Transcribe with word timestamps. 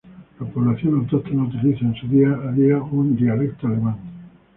La 0.39 0.47
población 0.47 0.95
autóctona 0.95 1.43
utiliza 1.43 1.85
en 1.85 1.93
su 1.93 2.07
día 2.07 2.33
a 2.33 2.51
día 2.53 2.81
un 2.81 3.15
dialecto 3.15 3.67
alemán. 3.67 3.99